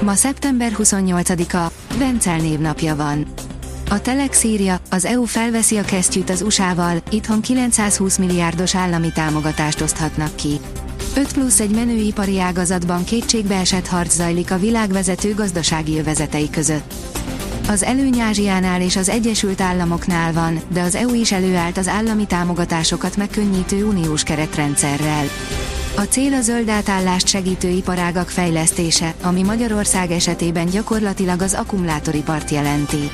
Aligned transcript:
Ma 0.00 0.14
szeptember 0.14 0.72
28-a, 0.78 1.72
Vencel 1.98 2.36
névnapja 2.36 2.96
van. 2.96 3.26
A 3.90 4.00
Telex 4.00 4.44
írja, 4.44 4.80
az 4.90 5.04
EU 5.04 5.24
felveszi 5.24 5.76
a 5.76 5.82
kesztyűt 5.82 6.30
az 6.30 6.42
USA-val, 6.42 7.02
itthon 7.10 7.40
920 7.40 8.16
milliárdos 8.16 8.74
állami 8.74 9.12
támogatást 9.12 9.80
oszthatnak 9.80 10.34
ki. 10.36 10.60
5 11.16 11.32
plusz 11.32 11.60
egy 11.60 11.70
menőipari 11.70 12.40
ágazatban 12.40 13.04
kétségbeesett 13.04 13.86
harc 13.86 14.14
zajlik 14.14 14.50
a 14.50 14.58
világvezető 14.58 15.34
gazdasági 15.34 15.98
övezetei 15.98 16.50
között. 16.50 16.94
Az 17.68 17.82
előny 17.82 18.20
Ázsiánál 18.20 18.80
és 18.80 18.96
az 18.96 19.08
Egyesült 19.08 19.60
Államoknál 19.60 20.32
van, 20.32 20.60
de 20.72 20.80
az 20.80 20.94
EU 20.94 21.14
is 21.14 21.32
előállt 21.32 21.78
az 21.78 21.88
állami 21.88 22.26
támogatásokat 22.26 23.16
megkönnyítő 23.16 23.84
uniós 23.84 24.22
keretrendszerrel. 24.22 25.24
A 25.98 26.02
cél 26.02 26.34
a 26.34 26.40
zöld 26.40 26.68
átállást 26.68 27.28
segítő 27.28 27.68
iparágak 27.68 28.28
fejlesztése, 28.28 29.14
ami 29.22 29.42
Magyarország 29.42 30.10
esetében 30.10 30.66
gyakorlatilag 30.66 31.40
az 31.40 31.54
akkumulátoripart 31.54 32.50
jelenti. 32.50 33.10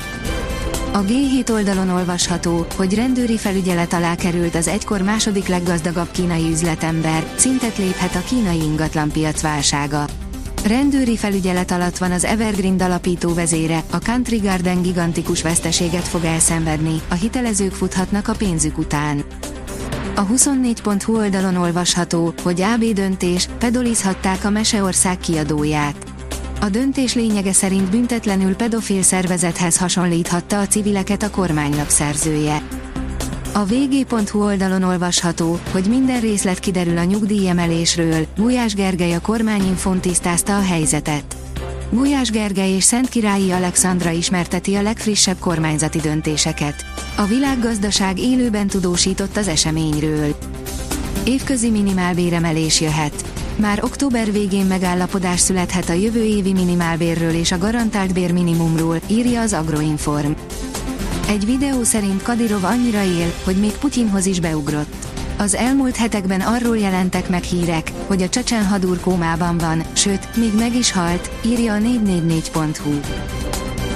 A 0.91 0.99
G7 0.99 1.51
oldalon 1.51 1.89
olvasható, 1.89 2.65
hogy 2.75 2.93
rendőri 2.93 3.37
felügyelet 3.37 3.93
alá 3.93 4.15
került 4.15 4.55
az 4.55 4.67
egykor 4.67 5.01
második 5.01 5.47
leggazdagabb 5.47 6.11
kínai 6.11 6.49
üzletember, 6.49 7.23
szintet 7.35 7.77
léphet 7.77 8.15
a 8.15 8.23
kínai 8.23 8.61
ingatlanpiac 8.61 9.41
válsága. 9.41 10.05
Rendőri 10.65 11.17
felügyelet 11.17 11.71
alatt 11.71 11.97
van 11.97 12.11
az 12.11 12.25
Evergreen 12.25 12.79
alapító 12.79 13.33
vezére, 13.33 13.83
a 13.91 13.99
Country 13.99 14.37
Garden 14.37 14.81
gigantikus 14.81 15.41
veszteséget 15.41 16.07
fog 16.07 16.23
elszenvedni, 16.23 17.01
a 17.09 17.13
hitelezők 17.13 17.71
futhatnak 17.71 18.27
a 18.27 18.33
pénzük 18.33 18.77
után. 18.77 19.23
A 20.15 20.27
24.hu 20.27 21.17
oldalon 21.17 21.55
olvasható, 21.55 22.33
hogy 22.43 22.61
AB 22.61 22.83
döntés, 22.83 23.49
pedolizhatták 23.57 24.45
a 24.45 24.49
Meseország 24.49 25.17
kiadóját. 25.17 25.95
A 26.61 26.69
döntés 26.69 27.13
lényege 27.13 27.53
szerint 27.53 27.89
büntetlenül 27.89 28.55
pedofil 28.55 29.01
szervezethez 29.01 29.77
hasonlíthatta 29.77 30.59
a 30.59 30.67
civileket 30.67 31.23
a 31.23 31.29
kormánylap 31.29 31.89
szerzője. 31.89 32.61
A 33.53 33.65
vg.hu 33.65 34.43
oldalon 34.43 34.83
olvasható, 34.83 35.59
hogy 35.71 35.85
minden 35.87 36.19
részlet 36.19 36.59
kiderül 36.59 36.97
a 36.97 37.03
nyugdíjemelésről, 37.03 38.25
Gulyás 38.37 38.73
Gergely 38.73 39.13
a 39.13 39.21
kormányinfon 39.21 39.99
tisztázta 39.99 40.57
a 40.57 40.61
helyzetet. 40.61 41.35
Gulyás 41.89 42.29
Gergely 42.29 42.71
és 42.71 42.83
Szent 42.83 43.09
Királyi 43.09 43.51
Alexandra 43.51 44.09
ismerteti 44.09 44.75
a 44.75 44.81
legfrissebb 44.81 45.39
kormányzati 45.39 45.99
döntéseket. 45.99 46.92
A 47.15 47.25
világgazdaság 47.25 48.19
élőben 48.19 48.67
tudósított 48.67 49.37
az 49.37 49.47
eseményről. 49.47 50.35
Évközi 51.23 51.69
minimálbéremelés 51.69 52.81
jöhet. 52.81 53.25
Már 53.55 53.83
október 53.83 54.31
végén 54.31 54.65
megállapodás 54.65 55.39
születhet 55.39 55.89
a 55.89 55.93
jövő 55.93 56.23
évi 56.23 56.53
minimálbérről 56.53 57.33
és 57.33 57.51
a 57.51 57.57
garantált 57.57 58.13
bérminimumról, 58.13 58.99
írja 59.07 59.41
az 59.41 59.53
Agroinform. 59.53 60.31
Egy 61.27 61.45
videó 61.45 61.83
szerint 61.83 62.21
Kadirov 62.21 62.63
annyira 62.63 63.03
él, 63.03 63.33
hogy 63.43 63.55
még 63.55 63.71
Putyinhoz 63.71 64.25
is 64.25 64.39
beugrott. 64.39 64.93
Az 65.37 65.55
elmúlt 65.55 65.95
hetekben 65.95 66.41
arról 66.41 66.77
jelentek 66.77 67.29
meg 67.29 67.43
hírek, 67.43 67.91
hogy 68.07 68.21
a 68.21 68.29
csecsen 68.29 68.65
hadúr 68.65 68.99
kómában 68.99 69.57
van, 69.57 69.83
sőt, 69.93 70.35
még 70.35 70.53
meg 70.57 70.75
is 70.75 70.91
halt, 70.91 71.31
írja 71.45 71.73
a 71.73 71.77
444.hu. 71.77 72.99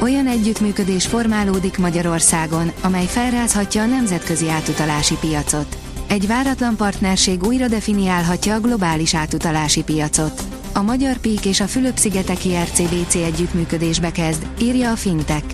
Olyan 0.02 0.28
együttműködés 0.28 1.06
formálódik 1.06 1.78
Magyarországon, 1.78 2.72
amely 2.82 3.06
felrázhatja 3.06 3.82
a 3.82 3.86
nemzetközi 3.86 4.50
átutalási 4.50 5.16
piacot. 5.20 5.78
Egy 6.08 6.28
váratlan 6.28 6.76
partnerség 6.76 7.44
újra 7.44 7.68
definiálhatja 7.68 8.54
a 8.54 8.60
globális 8.60 9.16
átutalási 9.16 9.84
piacot. 9.84 10.42
A 10.74 10.82
Magyar 10.82 11.18
Pík 11.18 11.46
és 11.46 11.60
a 11.60 11.68
Fülöp-szigeteki 11.68 12.50
RCBC 12.64 13.16
együttműködésbe 13.16 14.12
kezd, 14.12 14.48
írja 14.62 14.92
a 14.92 14.96
Fintech. 14.96 15.46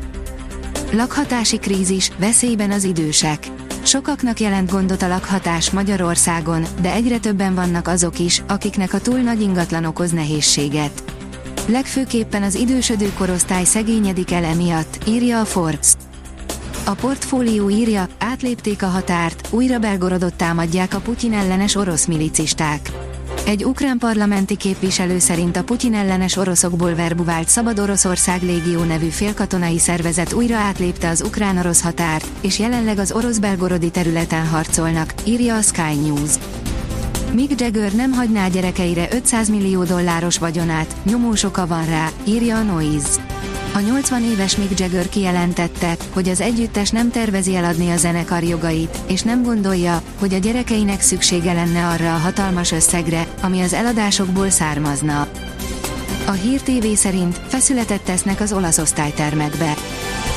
Lakhatási 0.92 1.58
krízis, 1.58 2.12
veszélyben 2.18 2.72
az 2.72 2.84
idősek. 2.84 3.48
Sokaknak 3.84 4.40
jelent 4.40 4.72
gondot 4.72 5.02
a 5.02 5.08
lakhatás 5.08 5.72
Magyarországon, 5.72 6.66
de 6.82 6.92
egyre 6.94 7.18
többen 7.18 7.56
vannak 7.56 7.88
azok 7.88 8.20
is, 8.20 8.44
akiknek 8.48 8.94
a 8.94 9.00
túl 9.00 9.20
nagy 9.20 9.42
ingatlan 9.42 9.86
okoz 9.86 10.12
nehézséget. 10.12 11.13
Legfőképpen 11.68 12.44
az 12.44 12.56
idősödő 12.56 13.14
korosztály 13.18 13.64
szegényedik 13.64 14.32
el 14.32 14.44
emiatt, 14.44 14.98
írja 15.08 15.40
a 15.40 15.46
Forbes. 15.46 15.94
A 16.86 16.94
portfólió 16.94 17.70
írja, 17.70 18.08
átlépték 18.20 18.84
a 18.84 18.88
határt, 18.88 19.48
újra 19.52 19.80
Belgorodot 19.80 20.34
támadják 20.34 20.94
a 20.94 21.00
Putyin 21.00 21.34
ellenes 21.34 21.76
orosz 21.76 22.06
milicisták. 22.06 22.92
Egy 23.46 23.66
ukrán 23.66 23.98
parlamenti 23.98 24.58
képviselő 24.58 25.20
szerint 25.20 25.58
a 25.58 25.64
Putyin 25.64 25.94
ellenes 25.94 26.36
oroszokból 26.36 26.96
verbuvált 26.96 27.50
Szabad 27.50 27.80
Oroszország 27.80 28.42
Légió 28.42 28.84
nevű 28.84 29.08
félkatonai 29.08 29.80
szervezet 29.80 30.34
újra 30.34 30.56
átlépte 30.56 31.10
az 31.10 31.22
ukrán-orosz 31.22 31.82
határt, 31.82 32.28
és 32.42 32.60
jelenleg 32.60 32.98
az 32.98 33.12
orosz-belgorodi 33.12 33.90
területen 33.90 34.48
harcolnak, 34.48 35.14
írja 35.26 35.56
a 35.56 35.62
Sky 35.62 35.96
News. 36.08 36.32
Mick 37.34 37.62
Jagger 37.62 37.94
nem 37.94 38.12
hagyná 38.12 38.48
gyerekeire 38.48 39.08
500 39.12 39.50
millió 39.50 39.84
dolláros 39.84 40.38
vagyonát, 40.38 40.96
nyomós 41.04 41.44
oka 41.44 41.68
van 41.68 41.86
rá, 41.86 42.10
írja 42.24 42.58
a 42.58 42.62
Noise. 42.62 43.10
A 43.74 43.80
80 43.80 44.24
éves 44.24 44.58
Mick 44.58 44.80
Jagger 44.80 45.10
kijelentette, 45.10 45.98
hogy 46.14 46.30
az 46.30 46.42
együttes 46.42 46.90
nem 46.90 47.12
tervezi 47.12 47.56
eladni 47.56 47.92
a 47.92 47.98
zenekar 47.98 48.44
jogait, 48.44 48.98
és 49.08 49.22
nem 49.22 49.44
gondolja, 49.44 50.02
hogy 50.20 50.34
a 50.34 50.38
gyerekeinek 50.38 51.02
szüksége 51.02 51.54
lenne 51.54 51.88
arra 51.88 52.14
a 52.14 52.18
hatalmas 52.18 52.72
összegre, 52.72 53.28
ami 53.42 53.62
az 53.62 53.74
eladásokból 53.74 54.50
származna. 54.50 55.28
A 56.26 56.32
Hír 56.32 56.62
TV 56.62 56.86
szerint 56.96 57.42
feszületet 57.48 58.02
tesznek 58.02 58.42
az 58.42 58.54
olasz 58.54 58.78
osztálytermekbe. 58.78 59.74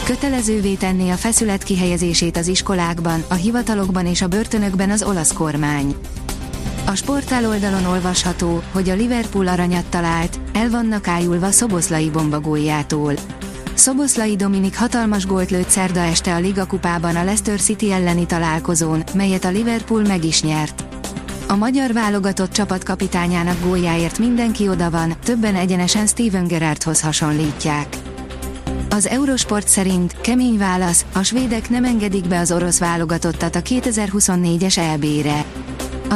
Kötelezővé 0.05 0.75
tenni 0.75 1.11
a 1.11 1.17
feszület 1.17 1.63
kihelyezését 1.63 2.37
az 2.37 2.47
iskolákban, 2.47 3.25
a 3.29 3.35
hivatalokban 3.35 4.07
és 4.07 4.23
a 4.23 4.27
börtönökben 4.27 4.91
az 4.91 5.03
olasz 5.03 5.33
kormány. 5.33 5.95
A 6.87 6.95
sportál 6.95 7.47
oldalon 7.47 7.85
olvasható, 7.85 8.63
hogy 8.73 8.89
a 8.89 8.95
Liverpool 8.95 9.49
aranyat 9.49 9.85
talált, 9.85 10.39
el 10.53 10.71
vannak 10.71 11.09
ájulva 11.09 11.51
Szoboszlai 11.51 12.11
bombagójától. 12.11 13.13
Szoboszlai 13.75 14.37
Dominik 14.37 14.79
hatalmas 14.79 15.27
gólt 15.27 15.51
lőtt 15.51 15.69
szerda 15.69 16.01
este 16.01 16.35
a 16.35 16.39
Liga 16.39 16.67
kupában 16.67 17.17
a 17.17 17.25
Leicester 17.25 17.61
City 17.61 17.93
elleni 17.93 18.27
találkozón, 18.27 19.03
melyet 19.15 19.45
a 19.45 19.51
Liverpool 19.51 20.03
meg 20.03 20.25
is 20.25 20.43
nyert. 20.43 20.85
A 21.49 21.57
magyar 21.57 21.93
válogatott 21.93 22.53
csapatkapitányának 22.53 23.63
góljáért 23.65 24.19
mindenki 24.19 24.69
oda 24.69 24.91
van, 24.91 25.17
többen 25.25 25.55
egyenesen 25.55 26.07
Steven 26.07 26.47
Gerrardhoz 26.47 27.01
hasonlítják. 27.01 27.97
Az 28.91 29.07
Eurosport 29.07 29.69
szerint 29.69 30.21
kemény 30.21 30.59
válasz, 30.59 31.05
a 31.13 31.23
svédek 31.23 31.71
nem 31.71 31.85
engedik 31.85 32.29
be 32.29 32.39
az 32.39 32.53
orosz 32.53 32.79
válogatottat 32.79 33.57
a 33.57 33.61
2024-es 33.61 34.79
EB-re. 34.79 35.45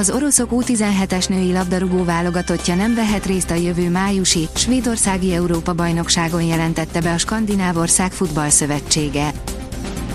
Az 0.00 0.10
oroszok 0.10 0.50
U17-es 0.52 1.28
női 1.28 1.52
labdarúgó 1.52 2.04
válogatottja 2.04 2.74
nem 2.74 2.94
vehet 2.94 3.26
részt 3.26 3.50
a 3.50 3.54
jövő 3.54 3.90
májusi, 3.90 4.48
svédországi 4.54 5.32
Európa-bajnokságon 5.32 6.42
jelentette 6.42 7.00
be 7.00 7.12
a 7.12 7.18
Skandinávország 7.18 8.12
futballszövetsége. 8.12 9.32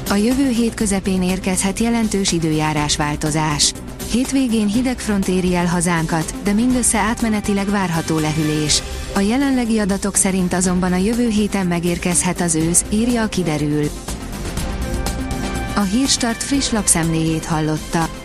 A 0.09 0.15
jövő 0.15 0.49
hét 0.49 0.73
közepén 0.73 1.23
érkezhet 1.23 1.79
jelentős 1.79 2.31
időjárás 2.31 2.97
változás. 2.97 3.73
Hétvégén 4.11 4.67
hideg 4.67 4.99
front 4.99 5.27
éri 5.27 5.55
el 5.55 5.65
hazánkat, 5.65 6.33
de 6.43 6.53
mindössze 6.53 6.97
átmenetileg 6.97 7.69
várható 7.69 8.19
lehűlés. 8.19 8.81
A 9.15 9.19
jelenlegi 9.19 9.79
adatok 9.79 10.15
szerint 10.15 10.53
azonban 10.53 10.93
a 10.93 10.97
jövő 10.97 11.27
héten 11.27 11.67
megérkezhet 11.67 12.41
az 12.41 12.55
ősz, 12.55 12.85
írja 12.89 13.21
a 13.21 13.27
kiderül. 13.27 13.89
A 15.75 15.81
Hírstart 15.81 16.43
friss 16.43 16.71
lapszemléjét 16.71 17.45
hallotta. 17.45 18.24